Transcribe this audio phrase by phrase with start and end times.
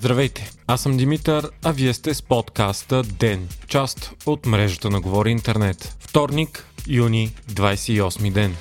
[0.00, 5.30] Здравейте, аз съм Димитър, а вие сте с подкаста ДЕН, част от мрежата на Говори
[5.30, 5.96] Интернет.
[6.00, 8.56] Вторник, юни, 28 ден.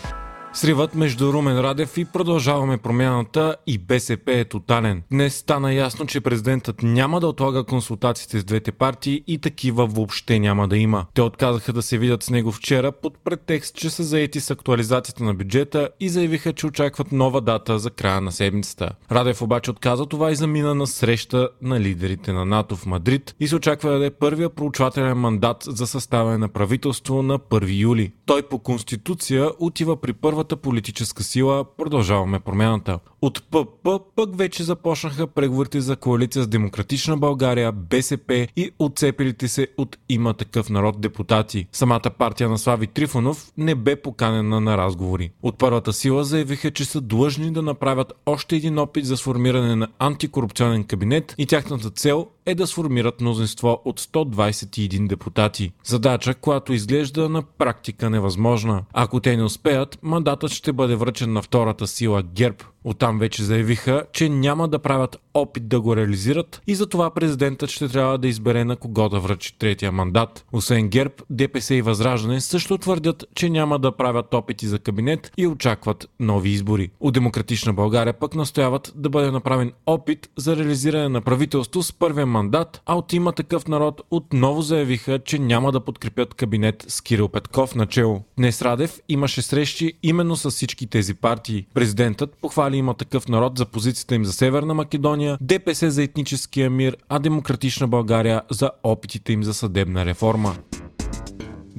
[0.53, 5.03] Сривът между Румен Радев и продължаваме промяната и БСП е тотален.
[5.11, 10.39] Днес стана ясно, че президентът няма да отлага консултациите с двете партии и такива въобще
[10.39, 11.05] няма да има.
[11.13, 15.23] Те отказаха да се видят с него вчера под претекст, че са заети с актуализацията
[15.23, 18.89] на бюджета и заявиха, че очакват нова дата за края на седмицата.
[19.11, 23.47] Радев обаче отказа това и замина на среща на лидерите на НАТО в Мадрид и
[23.47, 28.11] се очаква да даде първия проучвателен мандат за съставяне на правителство на 1 юли.
[28.25, 32.99] Той по конституция отива при първата политическа сила Продължаваме промяната.
[33.21, 39.67] От ПП пък вече започнаха преговорите за коалиция с Демократична България, БСП и отцепилите се
[39.77, 41.67] от има такъв народ депутати.
[41.71, 45.31] Самата партия на Слави Трифонов не бе поканена на разговори.
[45.43, 49.87] От първата сила заявиха, че са длъжни да направят още един опит за сформиране на
[49.99, 55.71] антикорупционен кабинет и тяхната цел е да сформират мнозинство от 121 депутати.
[55.83, 58.83] Задача, която изглежда на практика невъзможна.
[58.93, 62.57] Ако те не успеят, мандатът ще бъде връчен на втората сила ГЕРБ.
[62.83, 67.87] Оттам вече заявиха, че няма да правят опит да го реализират и затова президентът ще
[67.87, 70.45] трябва да избере на кого да връчи третия мандат.
[70.53, 75.47] Освен ГЕРБ, ДПС и Възраждане също твърдят, че няма да правят опити за кабинет и
[75.47, 76.91] очакват нови избори.
[76.99, 82.25] От Демократична България пък настояват да бъде направен опит за реализиране на правителство с първия
[82.25, 87.27] мандат, а от има такъв народ отново заявиха, че няма да подкрепят кабинет с Кирил
[87.27, 88.23] Петков начело.
[88.37, 91.65] Днес Радев имаше срещи именно с всички тези партии.
[91.73, 96.97] Президентът похвали има такъв народ за позицията им за Северна Македония, ДПС за етническия мир,
[97.09, 100.55] а Демократична България за опитите им за съдебна реформа.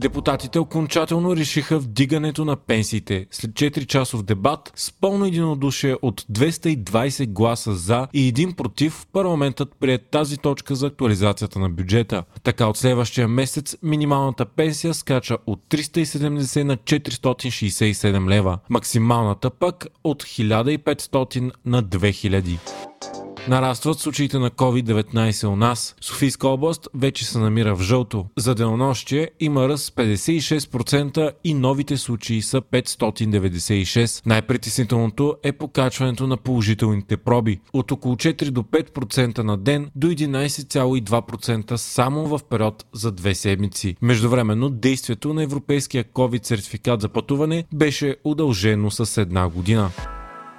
[0.01, 7.27] Депутатите окончателно решиха вдигането на пенсиите след 4 часов дебат с пълно единодушие от 220
[7.27, 12.25] гласа за и един против парламентът прие тази точка за актуализацията на бюджета.
[12.43, 20.23] Така от следващия месец минималната пенсия скача от 370 на 467 лева, максималната пък от
[20.23, 22.90] 1500 на 2000.
[23.49, 25.97] Нарастват случаите на COVID-19 у нас.
[26.01, 28.27] Софийска област вече се намира в жълто.
[28.39, 34.27] За денонощие има ръст 56% и новите случаи са 596.
[34.27, 37.61] Най-притеснителното е покачването на положителните проби.
[37.73, 43.97] От около 4 до 5% на ден до 11,2% само в период за две седмици.
[44.03, 49.91] Междувременно действието на европейския COVID сертификат за пътуване беше удължено с една година.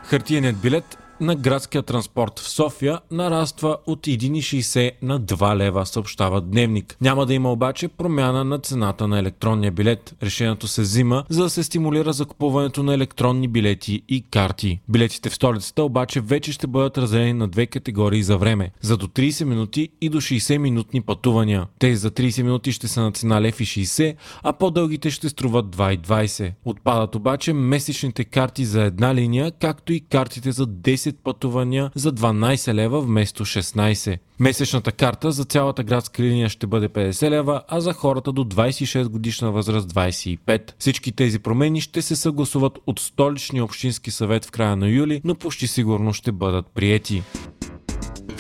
[0.04, 6.98] Хартиеният билет на градския транспорт в София нараства от 1,60 на 2 лева, съобщава Дневник.
[7.02, 10.16] Няма да има обаче промяна на цената на електронния билет.
[10.24, 14.80] Решението се взима, за да се стимулира закупуването на електронни билети и карти.
[14.90, 18.72] Билетите в столицата обаче вече ще бъдат разделени на две категории за време.
[18.82, 21.68] За до 30 минути и до 60 минутни пътувания.
[21.80, 25.66] Тези за 30 минути ще са на цена лев и 60, а по-дългите ще струват
[25.66, 26.54] 2,20.
[26.66, 32.12] Отпадат обаче месечните карти за една линия, както и картите за 10 10 пътувания за
[32.14, 34.18] 12 лева вместо 16.
[34.40, 39.08] Месечната карта за цялата градска линия ще бъде 50 лева, а за хората до 26
[39.08, 40.72] годишна възраст 25.
[40.80, 45.36] Всички тези промени ще се съгласуват от столичния общински съвет в края на юли, но
[45.36, 47.24] почти сигурно ще бъдат приети.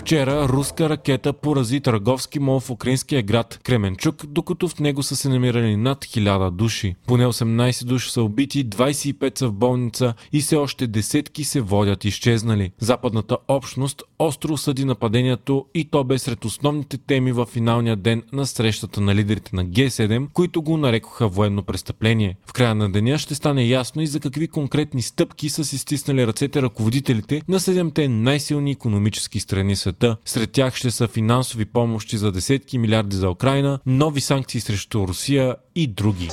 [0.02, 5.30] Вчера руска ракета порази търговски мол в украинския град Кременчук, докато в него са се
[5.30, 6.96] намирали над 1000 души.
[7.08, 12.06] Поне 18 души са убити, 25 са в болница и все още десетки се водят
[12.06, 12.72] изчезнали.
[12.80, 18.46] Западната общност остро осъди нападението и то бе сред основните теми в финалния ден на
[18.46, 22.38] срещата на лидерите на Г7, които го нарекоха военно престъпление.
[22.46, 26.28] В края на деня ще стане ясно и за какви конкретни стъпки са си стиснали
[26.28, 30.18] ръцете ръководителите на седемте най-силни економически страни света света.
[30.26, 35.56] Сред тях ще са финансови помощи за десетки милиарди за Украина, нови санкции срещу Русия
[35.76, 36.30] и други.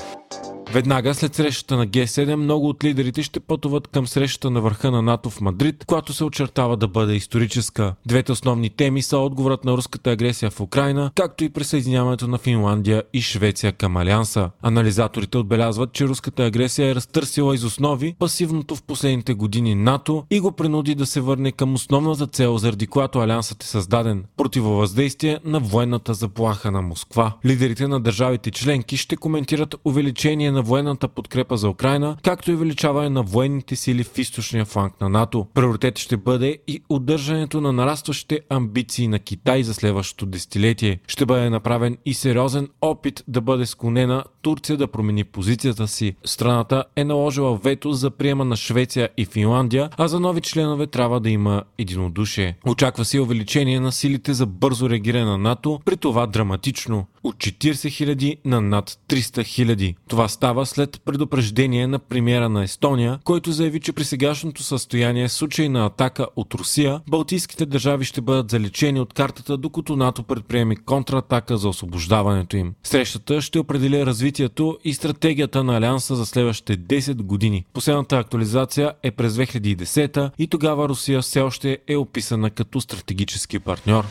[0.73, 5.03] Веднага след срещата на Г7 много от лидерите ще пътуват към срещата на върха на
[5.03, 7.95] НАТО в Мадрид, която се очертава да бъде историческа.
[8.07, 13.03] Двете основни теми са отговорът на руската агресия в Украина, както и присъединяването на Финландия
[13.13, 14.51] и Швеция към Алианса.
[14.63, 20.41] Анализаторите отбелязват, че руската агресия е разтърсила из основи пасивното в последните години НАТО и
[20.41, 25.61] го принуди да се върне към основната цел, заради която Алиансът е създаден– противовъздействие на
[25.61, 27.33] военната заплаха на Москва.
[27.47, 32.55] Лидерите на държавите членки ще коментират увеличение на на военната подкрепа за Украина, както и
[32.55, 35.47] увеличаване на военните сили в източния фланг на НАТО.
[35.55, 41.01] Приоритет ще бъде и удържането на нарастващите амбиции на Китай за следващото десетилетие.
[41.07, 46.17] Ще бъде направен и сериозен опит да бъде склонена Турция да промени позицията си.
[46.25, 51.21] Страната е наложила вето за приема на Швеция и Финландия, а за нови членове трябва
[51.21, 52.57] да има единодушие.
[52.67, 57.73] Очаква се увеличение на силите за бързо реагиране на НАТО, при това драматично от 40
[57.73, 59.95] 000 на над 300 000.
[60.09, 65.33] Това става след предупреждение на премиера на Естония, който заяви, че при сегашното състояние в
[65.33, 70.77] случай на атака от Русия, балтийските държави ще бъдат залечени от картата, докато НАТО предприеми
[70.77, 72.75] контратака за освобождаването им.
[72.83, 74.07] Срещата ще определи
[74.39, 77.65] развитието и стратегията на Алианса за следващите 10 години.
[77.73, 84.05] Последната актуализация е през 2010 и тогава Русия все още е описана като стратегически партньор.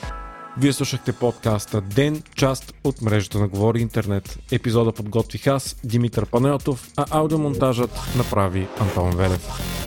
[0.58, 4.40] Вие слушахте подкаста Ден, част от мрежата на Говори Интернет.
[4.52, 9.87] Епизода подготвих аз, Димитър Панелтов, а аудиомонтажът направи Антон Велев.